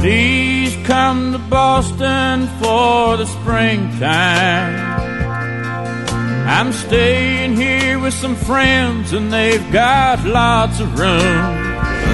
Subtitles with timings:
[0.00, 4.76] Please come to Boston for the springtime.
[6.48, 11.42] I'm staying here with some friends and they've got lots of room.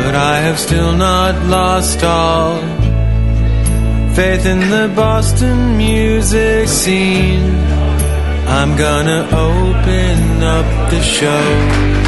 [0.02, 2.60] But I have still not lost all
[4.14, 7.54] faith in the Boston music scene.
[8.46, 12.03] I'm gonna open up the show.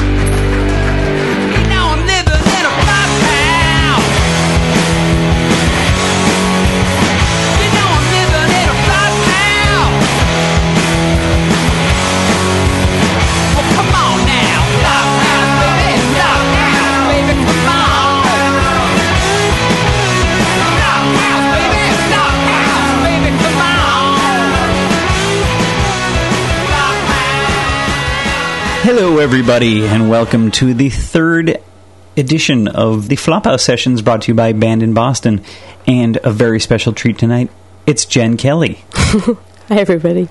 [28.86, 31.60] Hello, everybody, and welcome to the third
[32.16, 35.42] edition of the Flophouse Sessions brought to you by Band in Boston.
[35.88, 37.50] And a very special treat tonight
[37.84, 38.84] it's Jen Kelly.
[38.94, 39.34] Hi,
[39.70, 40.28] everybody.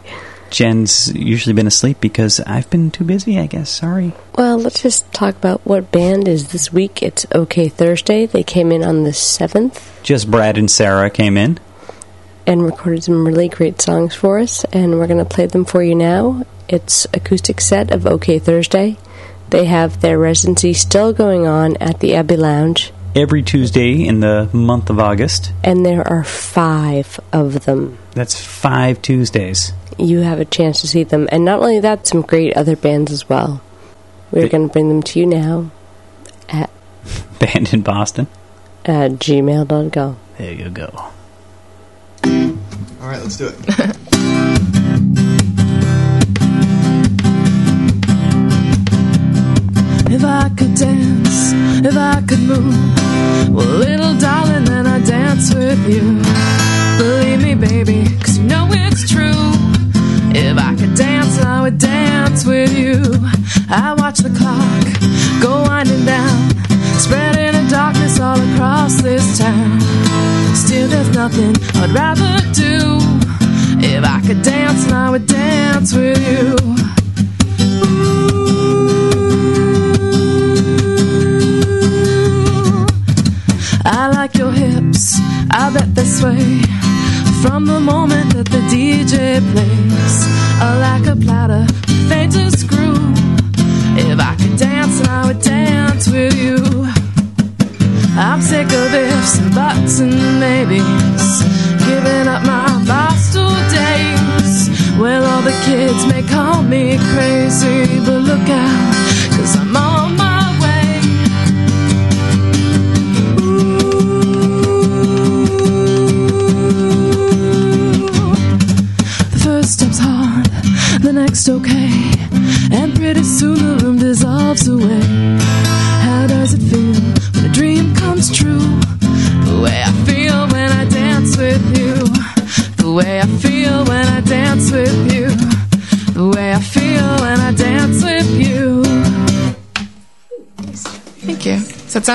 [0.51, 3.69] Jen's usually been asleep because I've been too busy, I guess.
[3.69, 4.13] Sorry.
[4.35, 7.03] Well, let's just talk about what band is this week.
[7.03, 8.25] It's Okay Thursday.
[8.25, 11.59] They came in on the 7th Just Brad and Sarah came in.
[12.47, 15.81] And recorded some really great songs for us, and we're going to play them for
[15.81, 16.43] you now.
[16.69, 18.97] It's acoustic set of Okay Thursday.
[19.49, 24.49] They have their residency still going on at the Abbey Lounge, Every Tuesday in the
[24.53, 25.53] month of August.
[25.63, 27.97] and there are five of them.
[28.11, 29.71] That's five Tuesdays.
[29.97, 33.11] You have a chance to see them, and not only that, some great other bands
[33.11, 33.61] as well.
[34.31, 35.71] We're going to bring them to you now
[36.49, 36.69] at
[37.39, 38.27] Band in Boston.
[38.85, 40.17] uh, gmail.com.
[40.37, 41.05] There you go.
[43.01, 43.95] All right, let's do it.
[50.07, 51.51] If I could dance,
[51.83, 56.21] if I could move, well, little darling, then I'd dance with you.
[56.97, 59.51] Believe me, baby, cause you know it's true.
[60.33, 63.01] If I could dance, I would dance with you.
[63.69, 64.85] I watch the clock
[65.41, 66.49] go winding down,
[66.97, 67.44] spreading
[67.85, 69.79] darkness all across this town.
[70.55, 72.97] Still, there's nothing I'd rather do.
[73.77, 76.55] If I could dance, I would dance with you.
[77.59, 78.44] I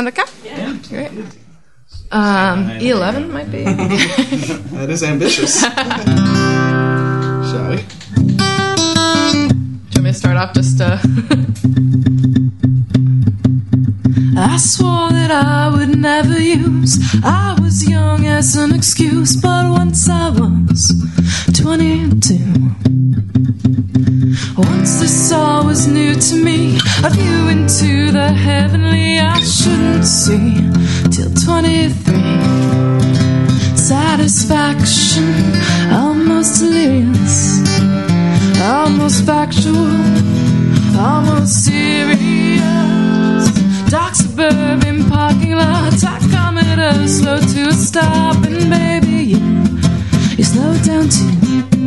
[0.00, 0.24] sound okay?
[0.44, 0.76] Yeah.
[0.88, 1.10] Great.
[2.12, 3.64] Um, E11 might be.
[4.76, 5.60] That is ambitious.
[7.50, 7.76] Shall we?
[7.76, 8.44] Do
[9.92, 10.98] you want me to start off just uh
[14.36, 20.08] I swore that I would never use I was young as an excuse, but once
[20.08, 20.92] I was
[21.52, 22.89] 22.
[24.68, 30.54] Once this all was new to me, a view into the heavenly I shouldn't see
[31.10, 32.20] till 23.
[33.76, 35.32] Satisfaction,
[35.90, 37.60] almost delirious,
[38.60, 39.96] almost factual,
[40.98, 42.60] almost serious.
[43.88, 49.40] Dark suburban parking lot, tachometer slow to a stop, and baby, you,
[50.36, 51.79] you slow down too.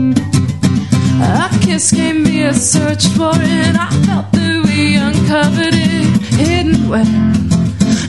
[1.24, 3.78] A kiss gave me a search warrant.
[3.80, 7.02] I felt that we uncovered it, hidden where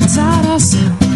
[0.02, 1.06] inside ourselves.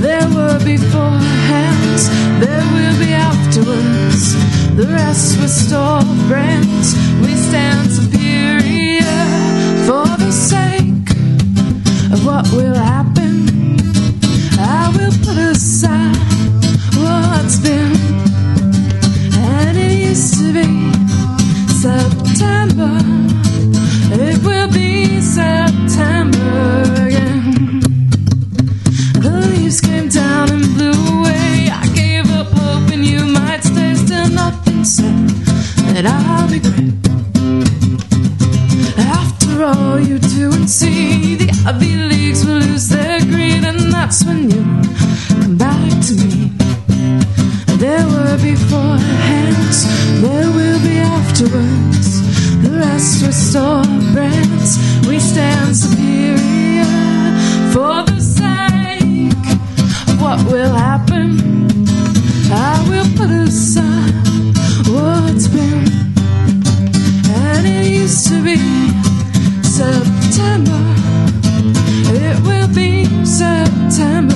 [0.00, 1.98] There were beforehand,
[2.40, 4.34] there will be afterwards.
[4.74, 6.94] The rest was store brands.
[7.20, 9.20] We stand superior
[9.86, 11.10] for the sake
[12.12, 13.15] of what will happen.
[22.76, 23.15] September.
[70.36, 70.82] September.
[72.12, 74.35] It will be September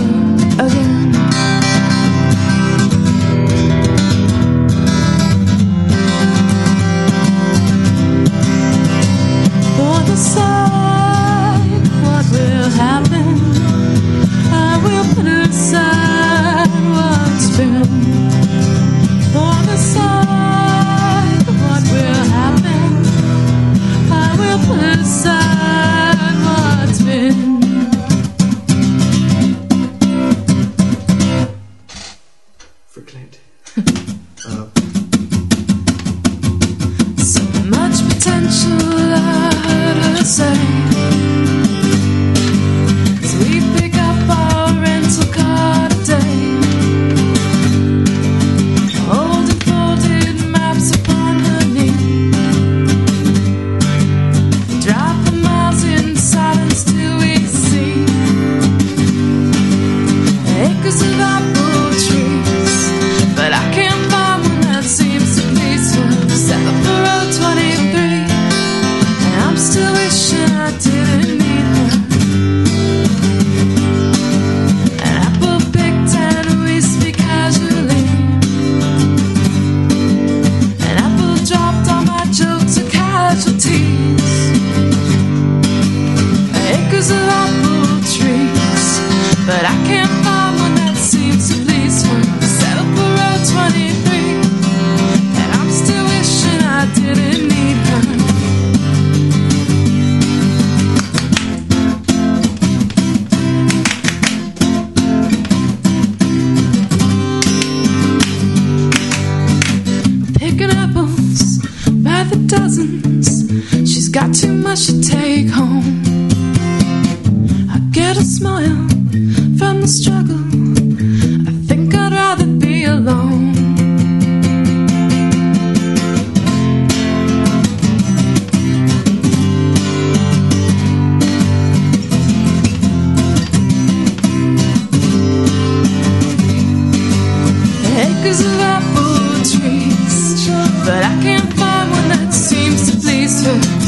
[138.20, 140.46] Acres of apple trees,
[140.84, 143.79] but I can't find one that seems to please her.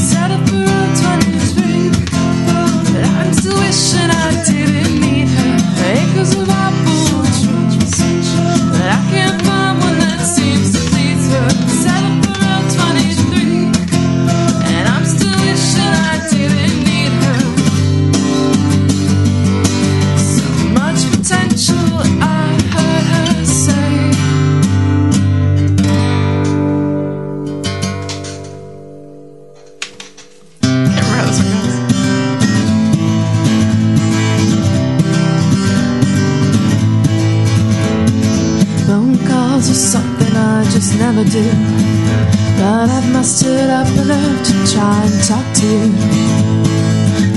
[42.59, 45.93] But I've mustered up nerve to try and talk to you.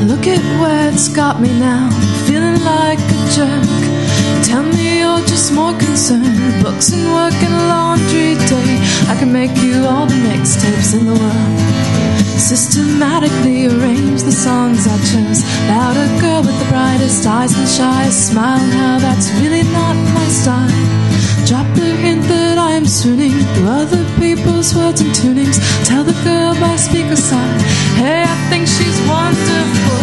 [0.07, 1.89] Look at where it's got me now,
[2.27, 3.84] feeling like a jerk.
[4.45, 8.72] Tell me you're just more concerned with books and work and laundry day.
[9.10, 11.60] I can make you all the mixtapes in the world.
[12.38, 15.41] Systematically arrange the songs I chose.
[16.05, 18.65] A girl with the brightest eyes and shyest smile.
[18.67, 20.69] Now that's really not my style.
[21.48, 22.24] Drop the hint
[22.75, 25.58] that I am swooning through other people's words and tunings.
[25.86, 27.62] Tell the girl by speaker side,
[27.96, 29.96] hey, I think she's wonderful.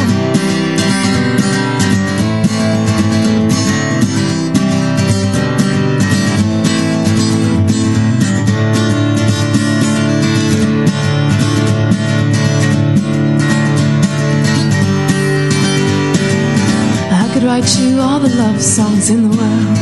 [17.13, 19.82] I could write you all the love songs in the world.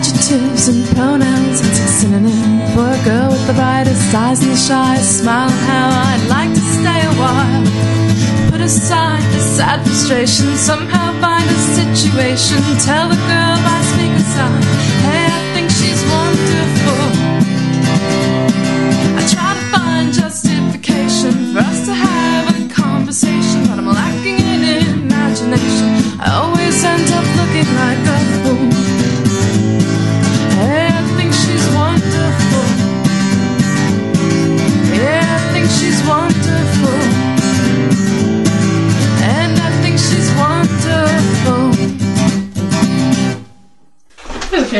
[0.00, 4.56] Adjectives and pronouns, it's a synonym for a girl with the brightest eyes and the
[4.56, 5.50] shyest smile.
[5.68, 8.50] How I'd like to stay a while.
[8.50, 12.56] Put aside the sad frustration, somehow find a situation.
[12.80, 14.64] Tell the girl by speaker side,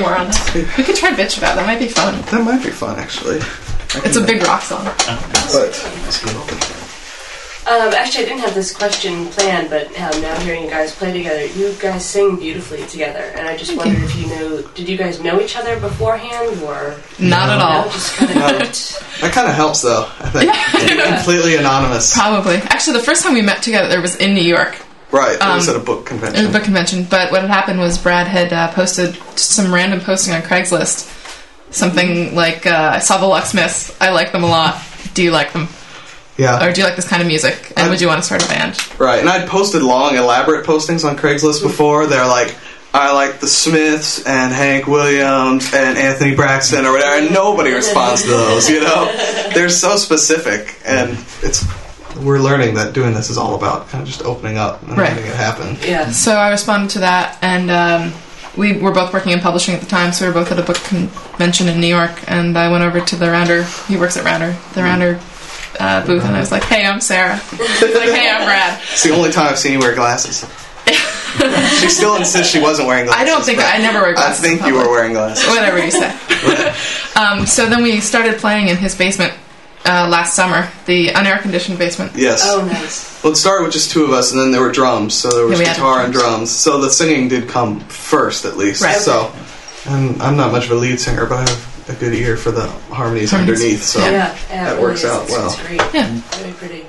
[0.00, 0.75] There's a few more on there.
[0.78, 1.66] We could try bitch about that.
[1.66, 2.21] Might be fun.
[2.30, 3.40] That might be fun, actually.
[4.07, 4.85] It's a big rock song.
[5.52, 5.75] But
[7.66, 11.12] Um, actually, I didn't have this question planned, but um, now hearing you guys play
[11.12, 14.97] together, you guys sing beautifully together, and I just wondered if you know, did you
[14.97, 17.85] guys know each other beforehand, or Not at no, all.
[17.90, 19.21] just kind of clicked?
[19.21, 20.09] that kind of helps, though.
[20.21, 22.14] I think completely anonymous.
[22.14, 22.57] Probably.
[22.57, 24.76] Actually, the first time we met together there was in New York.
[25.12, 25.35] Right.
[25.35, 26.37] It was Um, at a book convention.
[26.37, 27.05] It was a book convention.
[27.05, 31.17] But what had happened was Brad had uh, posted some random posting on Craigslist.
[31.73, 33.97] Something like, uh, I saw the Lucksmiths.
[34.00, 34.81] I like them a lot.
[35.14, 35.69] Do you like them?
[36.37, 36.64] yeah.
[36.64, 37.73] Or do you like this kind of music?
[37.76, 38.79] And would you want to start a band?
[38.99, 42.07] Right, and I'd posted long, elaborate postings on Craigslist before.
[42.07, 42.57] They're like,
[42.95, 48.23] I like the Smiths and Hank Williams and Anthony Braxton or whatever, and nobody responds
[48.23, 49.07] to those, you know?
[49.55, 51.11] They're so specific, and
[51.43, 51.64] it's.
[52.19, 55.11] We're learning that doing this is all about kind of just opening up and Right.
[55.11, 55.76] letting it happen.
[55.83, 56.11] Yeah.
[56.11, 58.12] So I responded to that, and um,
[58.57, 60.62] we were both working in publishing at the time, so we were both at a
[60.62, 63.64] book convention in New York, and I went over to the Rounder.
[63.88, 65.21] He works at Rounder, the Rounder
[65.79, 69.02] uh, booth, and I was like, "Hey, I'm Sarah." He's like, "Hey, I'm Brad." It's
[69.05, 70.45] the only time I've seen you wear glasses.
[71.81, 73.23] she still insists she wasn't wearing glasses.
[73.23, 74.45] I don't think I never wear glasses.
[74.45, 75.47] I think you were wearing glasses.
[75.49, 76.11] Whatever you say.
[77.21, 79.33] um, so then we started playing in his basement
[79.85, 82.13] uh, last summer, the unair conditioned basement.
[82.15, 82.43] Yes.
[82.45, 83.23] Oh, nice.
[83.23, 85.15] Well, it started with just two of us, and then there were drums.
[85.15, 86.27] So there was Yeah, we had guitar and drums.
[86.29, 86.51] drums.
[86.51, 88.83] So the singing did come first, at least.
[88.83, 88.97] Right.
[88.97, 89.33] So,
[89.87, 92.51] and I'm not much of a lead singer, but I have a good ear for
[92.51, 93.61] the harmonies, Harmonies.
[93.61, 93.83] underneath.
[93.83, 95.11] So Yeah, yeah, that it really works is.
[95.11, 95.47] out It's- well.
[95.53, 95.81] It's great.
[95.95, 96.09] Yeah.
[96.39, 96.87] Very pretty.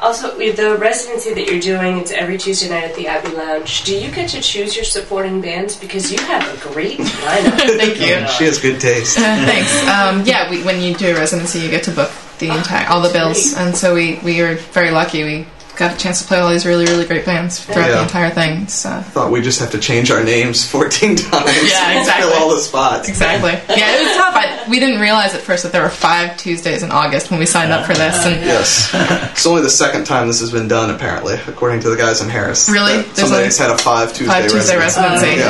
[0.00, 3.84] Also, with the residency that you're doing, it's every Tuesday night at the Abbey Lounge.
[3.84, 5.76] Do you get to choose your supporting bands?
[5.76, 7.56] Because you have a great lineup.
[7.78, 8.26] Thank you.
[8.36, 9.16] She has good taste.
[9.18, 9.72] Uh, thanks.
[9.88, 12.10] Um, yeah, we, when you do a residency, you get to book
[12.48, 15.24] the entire all the bills, and so we we were very lucky.
[15.24, 15.46] We
[15.76, 17.94] got a chance to play all these really really great bands throughout Yeah.
[17.96, 18.68] the entire thing.
[18.68, 21.50] So I Thought we just have to change our names 14 times.
[21.70, 22.30] Yeah, exactly.
[22.30, 23.08] Fill all the spots.
[23.08, 24.34] exactly, yeah, it was tough.
[24.36, 27.46] I, we didn't realize at first that there were five Tuesdays in August when we
[27.46, 28.90] signed up for this, and Yes.
[29.32, 32.28] It's only the second time this has been done, apparently, according to the guys in
[32.28, 32.68] Harris.
[32.70, 33.02] Really?
[33.02, 35.26] That Somebody's had a five Tuesday five Tuesday residency.
[35.26, 35.40] residency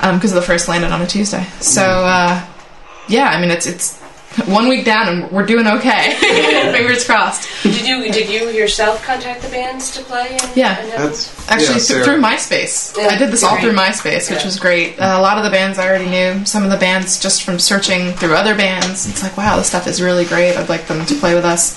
[0.00, 0.14] Yeah.
[0.14, 1.44] because the first landed on a Tuesday.
[1.60, 2.40] So uh,
[3.08, 4.00] yeah, I mean it's it's
[4.46, 6.14] one week down and we're doing okay.
[6.72, 7.48] Fingers crossed.
[7.62, 10.28] did you did you yourself contact the bands to play?
[10.40, 10.78] And, Yeah.
[10.80, 12.96] and That's Actually, yeah, through MySpace.
[12.96, 14.44] Yeah, I did this all through MySpace, which Yeah.
[14.44, 14.98] was great.
[14.98, 16.44] Uh, a lot of the bands I already knew.
[16.46, 19.06] Some of the bands just from searching through other bands.
[19.08, 20.56] It's like, wow, this stuff is really great.
[20.56, 21.76] I'd like them to play with us.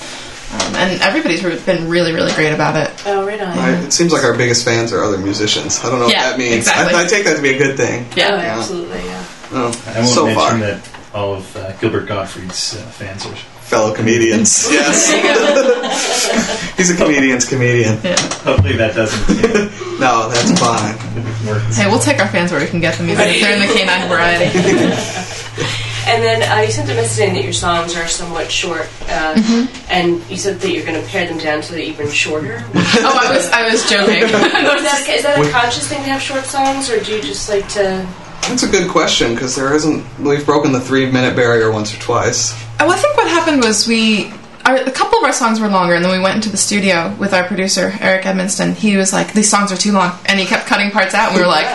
[0.53, 2.89] Um, and everybody's been really, really great about it.
[3.07, 3.57] oh, right on.
[3.57, 3.83] Right.
[3.83, 5.83] It seems like our biggest fans are other musicians.
[5.83, 6.55] I don't know Yeah, what that means.
[6.55, 6.93] exactly.
[6.95, 8.05] I, I take that to be a good thing.
[8.12, 8.55] Oh, Yeah.
[8.57, 9.24] absolutely, yeah.
[9.51, 10.57] Oh, I won't so mention far.
[10.59, 10.79] that
[11.15, 13.36] all of uh, Gilbert Gottfried's uh, fans are.
[13.65, 14.67] Fellow comedians.
[14.72, 15.10] yes.
[16.77, 17.95] He's a comedian's comedian.
[18.45, 19.69] Hopefully that doesn't you know,
[20.00, 20.95] No, that's fine.
[21.74, 23.74] Hey, we'll take our fans where we can get them, even if they're in the
[23.74, 24.50] canine variety.
[26.07, 29.34] And then uh, you sent a message saying that your songs are somewhat short, uh,
[29.36, 29.91] Mm-hmm.
[29.91, 32.63] and you said that you're going to pare them down to they're even shorter.
[32.75, 34.24] Oh, I was, I was joking.
[34.24, 37.50] is, that, is that a conscious thing to have short songs, or do you just
[37.50, 38.07] like to?
[38.47, 40.03] That's a good question because there isn't.
[40.19, 42.53] We've broken the three minute barrier once or twice.
[42.79, 44.31] Well, I think what happened was we.
[44.65, 47.15] Our, a couple of our songs were longer, and then we went into the studio
[47.19, 48.73] with our producer Eric Edmonston.
[48.73, 51.29] He was like, "These songs are too long," and he kept cutting parts out.
[51.29, 51.67] And we were like,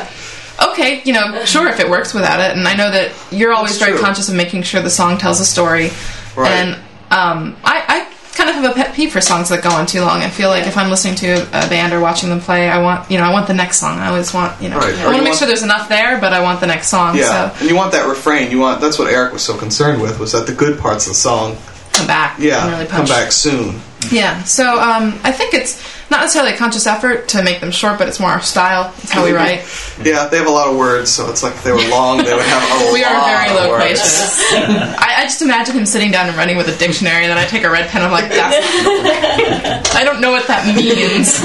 [0.70, 3.72] "Okay, you know, sure if it works without it." And I know that you're always
[3.72, 4.04] That's very true.
[4.04, 5.90] conscious of making sure the song tells a story.
[6.36, 6.50] Right.
[6.50, 6.74] And
[7.12, 8.09] um, I, I
[8.40, 10.22] kind of have a pet peeve for songs that go on too long.
[10.22, 13.10] I feel like if I'm listening to a band or watching them play, I want
[13.10, 13.98] you know I want the next song.
[13.98, 14.94] I always want you know Right.
[14.94, 17.16] I want to make sure there's enough there, but I want the next song.
[17.16, 18.50] Yeah, So and you want that refrain.
[18.50, 21.10] You want that's what Eric was so concerned with was that the good parts of
[21.12, 21.56] the song,
[21.92, 22.38] come back.
[22.38, 23.80] yeah, really come back soon.
[24.10, 27.98] Yeah, so um, I think it's not necessarily a conscious effort to make them short,
[27.98, 28.92] but it's more our style.
[28.98, 29.60] It's how we write.
[30.02, 32.34] Yeah, they have a lot of words, so it's like if they were long, they
[32.34, 33.80] would have a We lot are very of words.
[34.00, 34.52] loquacious.
[34.98, 37.44] I, I just imagine him sitting down and writing with a dictionary, and then I
[37.46, 38.02] take a red pen.
[38.02, 39.94] I'm like, that's.
[39.94, 41.40] I don't know what that means.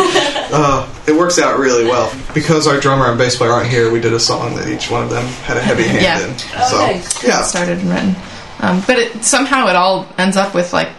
[0.51, 3.91] Uh, it works out really well because our drummer and bass player aren't here.
[3.91, 6.25] We did a song that each one of them had a heavy hand Yeah.
[6.25, 6.33] in.
[6.55, 7.23] Oh, so nice.
[7.23, 8.15] yeah, Started and written,
[8.61, 10.89] um, but it, somehow it all ends up with like,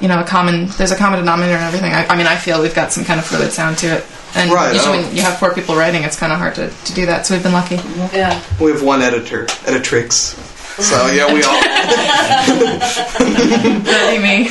[0.00, 0.66] you know, a common.
[0.78, 1.92] There's a common denominator and everything.
[1.92, 4.06] I, I mean, I feel we've got some kind of fluid sound to it.
[4.34, 6.92] And Right, usually when you have four people writing, it's kind of hard to, to
[6.94, 7.26] do that.
[7.26, 7.76] So we've been lucky.
[8.14, 8.42] Yeah.
[8.60, 10.36] we have one editor, editrix.
[10.80, 11.60] So yeah, we all.
[13.84, 14.50] That'd be me.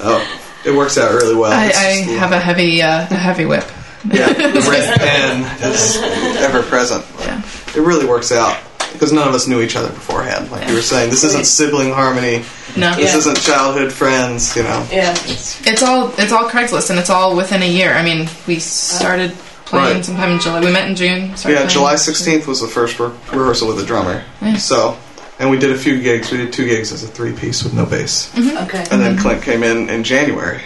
[0.00, 1.52] Oh, it works out really well.
[1.52, 3.64] I, I have a heavy, uh, a heavy whip.
[4.06, 5.96] yeah, the red pen is
[6.42, 7.04] ever present.
[7.20, 7.42] Yeah.
[7.76, 8.56] It really works out
[8.94, 10.50] because none of us knew each other beforehand.
[10.50, 12.44] Like you were saying, this isn't sibling harmony.
[12.76, 13.18] No, This Yeah.
[13.18, 14.56] isn't childhood friends.
[14.56, 14.86] You know.
[14.90, 15.12] Yeah.
[15.26, 17.92] it's all it's all Craigslist, and it's all within a year.
[17.94, 19.32] I mean, we started
[19.66, 20.04] playing Right.
[20.04, 20.60] sometime in July.
[20.60, 21.36] We met in June.
[21.36, 21.68] started Yeah, playing.
[21.70, 24.22] July 16th was the first re- rehearsal with the drummer.
[24.42, 24.56] Yeah.
[24.56, 24.96] So,
[25.38, 26.30] and we did a few gigs.
[26.30, 28.30] We did two gigs as a three piece with no bass.
[28.34, 28.56] Mm-hmm.
[28.64, 28.84] Okay.
[28.90, 29.22] And then mm-hmm.
[29.22, 30.60] Clint came in in January,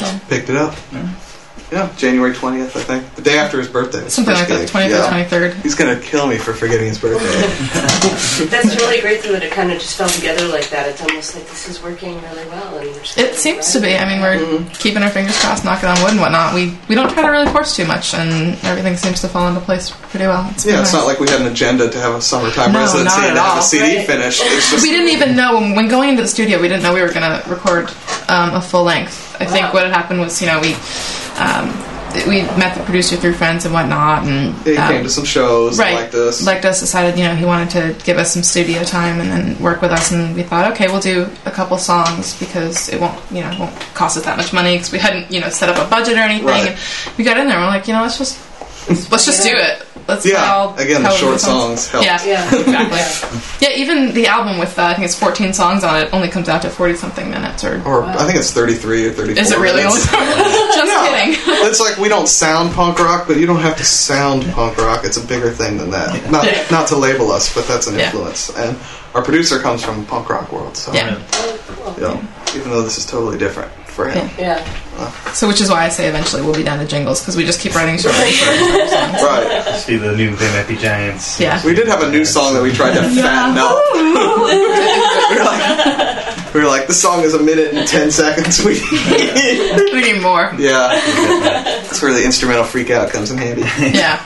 [0.00, 0.18] Yeah.
[0.28, 0.74] picked it up.
[1.70, 3.14] Yeah, January 20th, I think.
[3.14, 4.02] The day after his birthday.
[4.04, 4.68] was Something like that, gig.
[4.70, 5.04] 20th Yeah.
[5.06, 5.54] or 23rd.
[5.62, 7.26] He's gonna kill me for forgetting his birthday.
[8.46, 10.88] That's really great though that it kind of just fell together like that.
[10.88, 13.96] It's almost like this is working really well, and we're It seems to be.
[13.98, 16.54] I mean, we're keeping our fingers crossed, knocking on wood and whatnot.
[16.54, 19.60] We we don't try to really force too much, and everything seems to fall into
[19.60, 20.48] place pretty well.
[20.52, 21.02] It's yeah, been it's nice.
[21.02, 23.52] not like we had an agenda to have a summertime No, residency and at have
[23.54, 23.58] all.
[23.58, 24.06] a CD Right.
[24.06, 24.42] finished.
[24.82, 26.60] We didn't even know when, when going into the studio.
[26.60, 27.90] We didn't know we were going to record
[28.28, 29.36] um, a full length.
[29.40, 30.74] I think what had happened was, you know, we
[31.38, 31.68] um,
[32.26, 35.78] we met the producer through friends and whatnot, and he um, came to some shows
[35.78, 36.44] right like this.
[36.44, 36.80] liked us.
[36.80, 39.90] Decided, you know, he wanted to give us some studio time and then work with
[39.90, 40.10] us.
[40.10, 43.58] And we thought, okay, we'll do a couple songs because it won't, you know, it
[43.58, 46.14] won't cost us that much money because we hadn't, you know, set up a budget
[46.14, 46.46] or anything.
[46.46, 46.70] Right.
[46.70, 47.58] And we got in there.
[47.58, 48.40] and We're like, you know, let's just
[49.10, 49.86] let's just do it.
[50.08, 52.02] Let's Yeah, play all again, the short songs help.
[52.02, 52.54] Yeah, Yeah.
[52.54, 53.38] exactly.
[53.60, 56.48] Yeah, even the album with uh, I think it's 14 songs on it only comes
[56.48, 57.62] out to 40 something minutes.
[57.62, 59.42] Or or I think it's 33 or 34.
[59.42, 60.00] is it really only?
[60.00, 61.24] Just Yeah.
[61.26, 61.34] kidding.
[61.68, 65.04] It's like we don't sound punk rock, but you don't have to sound punk rock.
[65.04, 66.30] It's a bigger thing than that.
[66.30, 66.64] Not Yeah.
[66.70, 68.06] not to label us, but that's an Yeah.
[68.06, 68.48] influence.
[68.56, 68.78] And
[69.14, 71.18] our producer comes from punk rock world, so Yeah.
[71.96, 72.20] you know,
[72.56, 74.28] even though this is totally different for him.
[74.38, 74.62] Yeah.
[75.32, 77.60] So which is why I say eventually we'll be down to jingles because we just
[77.60, 79.22] keep writing shorter and shorter, and shorter songs.
[79.22, 79.76] Right.
[79.80, 81.38] See the new They Might Be Giants.
[81.40, 81.60] Yeah.
[81.64, 83.78] We did have a new song that we tried to fatten up.
[83.94, 88.64] we were like, we were like, this song is a minute and ten seconds.
[88.64, 88.80] We,
[89.92, 90.52] We need more.
[90.58, 90.88] yeah,
[91.82, 93.62] that's where the instrumental freak out comes in handy.
[93.96, 94.22] Yeah.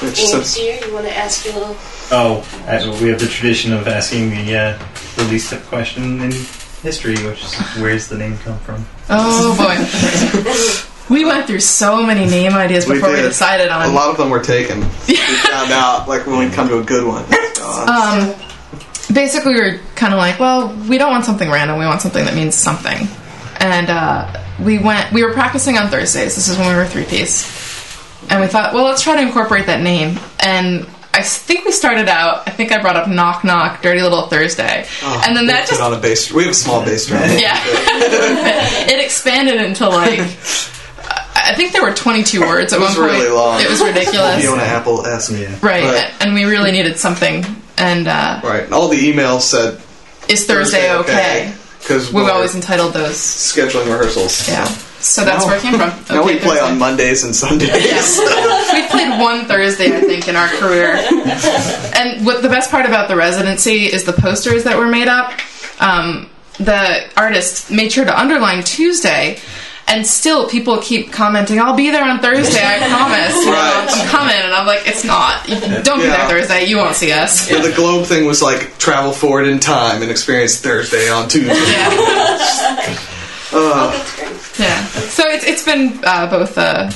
[0.00, 1.76] Which And since dear, you want to ask your little?
[2.10, 4.78] Oh, uh, we have the tradition of asking the uh,
[5.16, 6.30] the least tip question in
[6.82, 8.84] history, which is where's the name come from?
[9.10, 11.14] Oh boy.
[11.14, 13.22] We went through so many name ideas We before we, did.
[13.28, 13.88] decided on it.
[13.90, 14.80] a lot of them were taken.
[15.08, 17.24] We found out like when we come to a good one.
[17.88, 18.34] Um,
[19.14, 22.24] basically we were kind of like well we don't want something random we want something
[22.26, 23.08] that means something
[23.56, 27.04] and uh, we went we were practicing on thursdays this is when we were three
[27.04, 27.46] piece
[28.30, 30.86] and we thought well let's try to incorporate that name and
[31.18, 32.46] I think we started out.
[32.46, 35.62] I think I brought up "Knock Knock," "Dirty Little Thursday," oh, and then we that
[35.62, 36.32] put just on a bass.
[36.32, 37.22] We have a small bass drum.
[37.38, 37.58] yeah,
[38.86, 40.20] it expanded into like
[41.34, 43.60] I think there were 22 words at It was really long.
[43.60, 45.32] It was ridiculous, Fiona Apple esque.
[45.32, 45.58] Yeah.
[45.62, 45.84] right?
[45.84, 46.14] Right.
[46.20, 47.44] And we really needed something.
[47.78, 48.64] And uh, Right.
[48.64, 49.80] And all the emails said
[50.28, 51.54] is Thursday okay?
[51.78, 53.16] Because We've always entitled those.
[53.16, 54.48] scheduling rehearsals.
[54.48, 54.64] Yeah.
[54.66, 54.87] So
[55.24, 55.92] that's Now- where it came from.
[56.16, 56.60] Now we play Thursday.
[56.72, 57.70] on Mondays and Sundays.
[58.72, 60.94] we played one Thursday, I think, in our career.
[61.94, 65.32] And what the best part about the residency is the posters that were made up.
[65.80, 69.38] Um, the artist made sure to underline Tuesday.
[69.90, 72.60] And still, people keep commenting, "I'll be there on Thursday.
[72.62, 73.34] I promise.
[73.36, 73.86] You know, Right.
[73.88, 75.46] I'm coming." And I'm like, "It's not.
[75.46, 76.26] Don't be Yeah.
[76.26, 76.64] there Thursday.
[76.66, 80.10] You won't see us." Yeah, the Globe thing was like travel forward in time and
[80.10, 81.54] experience Thursday on Tuesday.
[81.54, 82.98] Yeah.
[83.50, 83.92] Uh,
[84.58, 84.84] Yeah.
[84.86, 86.90] So it's it's been uh, both uh,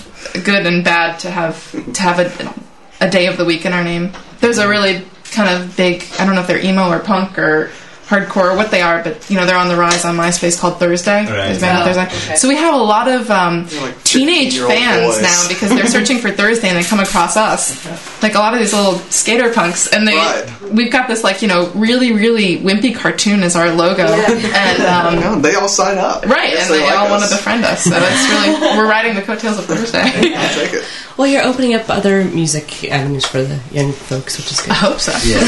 [0.44, 3.84] good and bad to have to have a, a day of the week in our
[3.84, 4.12] name.
[4.40, 7.70] There's a really kind of big I don't know if they're emo or punk or
[8.12, 11.20] hardcore what they are, but you know they're on the rise on MySpace called Thursday.
[11.24, 11.28] Right.
[11.48, 12.04] There's band Oh, Thursday.
[12.28, 12.36] okay.
[12.36, 15.22] So we have a lot of um, like teenage fans boys.
[15.22, 17.82] now because they're searching for Thursday and they come across us.
[18.22, 20.60] Like a lot of these little skater punks, and they Right.
[20.70, 25.14] we've got this like you know really really wimpy cartoon as our logo, and um,
[25.18, 26.26] yeah, they all sign up.
[26.26, 27.10] Right, Yes, and they, like all us.
[27.10, 27.84] want to befriend us.
[27.84, 30.00] So that's really we're riding the coattails of Thursday.
[30.00, 30.84] I'll take it.
[31.16, 34.70] Well, you're opening up other music avenues for the young folks, which is good.
[34.70, 35.12] I hope so.
[35.28, 35.38] Yeah.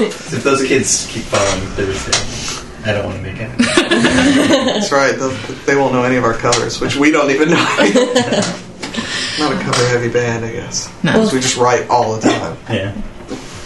[0.06, 3.50] if those kids keep following Thursday, I don't want to make it.
[3.58, 5.12] That's right.
[5.18, 5.30] They'll,
[5.64, 7.56] they won't know any of our covers, which we don't even know.
[9.38, 10.88] Not a cover heavy band, I guess.
[11.02, 11.12] No.
[11.12, 12.56] 'Cause we just write all the time.
[12.70, 12.92] Yeah.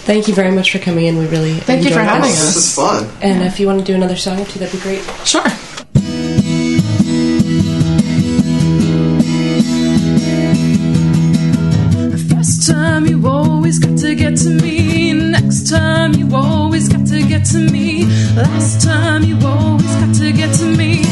[0.02, 1.18] Thank you very much for coming in.
[1.18, 2.40] We really Thank you for enjoyed having this.
[2.48, 2.54] us.
[2.54, 3.08] This is fun.
[3.22, 5.02] And if you want to do another song or two, that'd be great.
[5.24, 5.44] Sure.
[13.20, 15.12] You always got to get to me.
[15.12, 18.04] Next time you always got to get to me.
[18.34, 21.02] Last time you always got to get to me.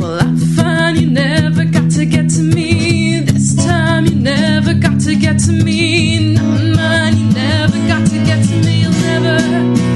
[0.00, 3.20] Well, I find you never got to get to me.
[3.20, 6.34] This time you never got to get to me.
[6.34, 8.82] Not mine, you never got to get to me.
[8.82, 9.91] You'll never,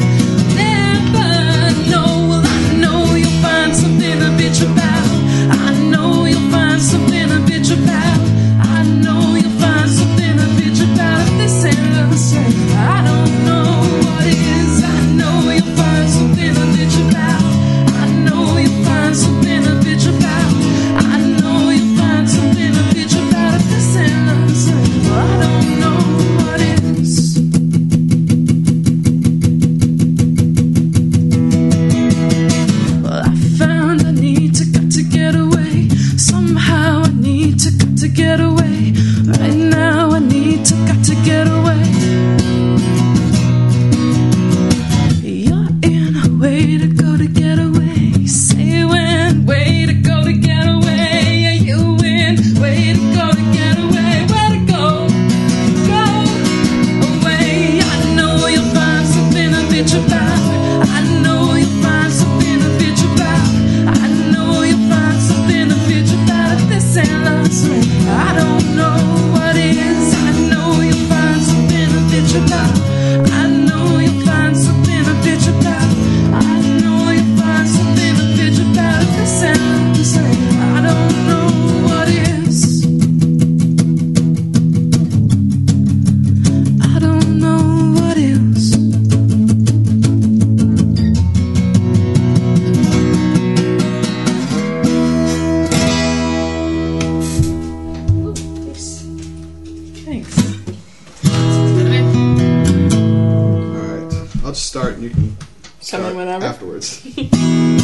[105.07, 106.45] you can Come in start whenever.
[106.47, 107.03] afterwards.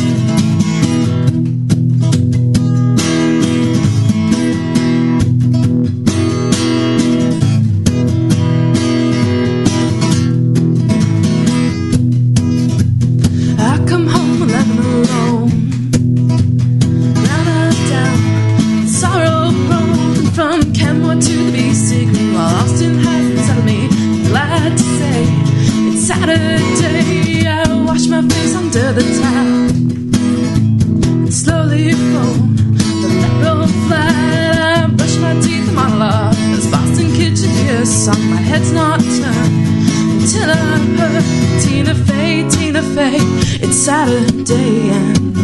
[43.65, 45.37] It's Saturday and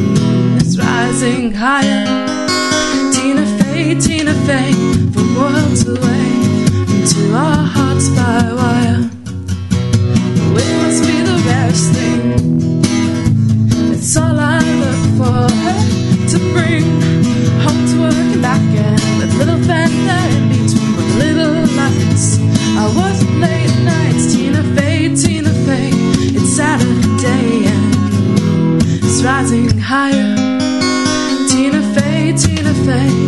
[0.61, 2.05] is rising higher.
[3.13, 4.73] Tina Fey, Tina Fey,
[5.13, 6.27] from worlds away
[6.97, 9.11] into our hearts by wire.
[10.61, 12.23] It must be the rarest thing.
[13.93, 15.81] It's all I look for her
[16.33, 16.85] to bring
[17.65, 22.27] home to work and back again with little fender in between but little lights.
[22.77, 24.08] I was late nights,
[29.51, 30.37] rising higher.
[31.49, 33.28] Tina Fey, Tina Fey,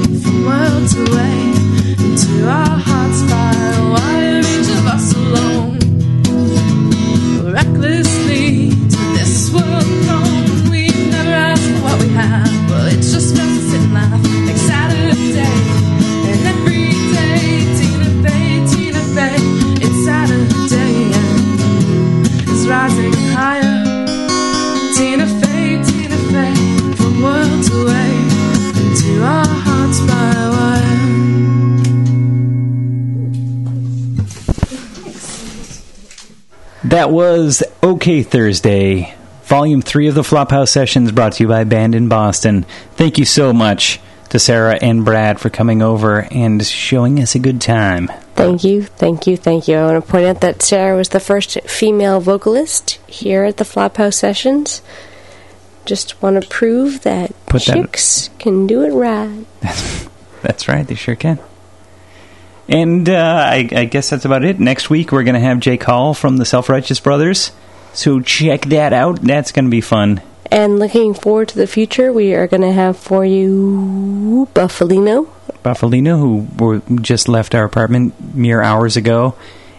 [37.00, 41.94] That was Okay Thursday, Volume 3 of the Flophouse Sessions, brought to you by Band
[41.94, 42.66] in Boston.
[42.92, 47.38] Thank you so much to Sarah and Brad for coming over and showing us a
[47.38, 48.08] good time.
[48.34, 49.76] Thank you, thank you, thank you.
[49.76, 53.64] I want to point out that Sarah was the first female vocalist here at the
[53.64, 54.82] Flophouse Sessions.
[55.86, 59.46] Just want to prove that Put that- chicks can do it right.
[60.42, 61.38] That's right, they sure can.
[62.70, 64.60] And uh, I, I guess that's about it.
[64.60, 67.50] Next week, we're going to have Jake Hall from the Self Righteous Brothers.
[67.92, 69.20] So check that out.
[69.20, 70.22] That's going to be fun.
[70.52, 75.28] And looking forward to the future, we are going to have for you Buffalino.
[75.64, 79.34] Buffalino, who just left our apartment mere hours ago,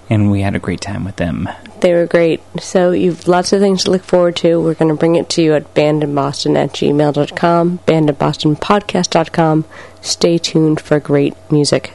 [0.09, 1.47] and we had a great time with them.
[1.79, 2.41] They were great.
[2.59, 4.61] So you've lots of things to look forward to.
[4.61, 9.65] We're going to bring it to you at bandinboston at gmail.com, bandinbostonpodcast.com.
[10.01, 11.93] Stay tuned for great music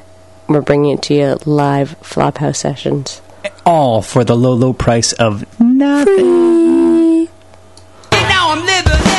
[0.49, 3.21] we're bringing it to you live Flophouse sessions.
[3.65, 6.15] All for the low, low price of nothing.
[6.15, 7.31] Free.
[8.13, 9.16] Now I'm living.